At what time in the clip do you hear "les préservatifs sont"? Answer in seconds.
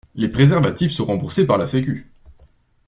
0.15-1.05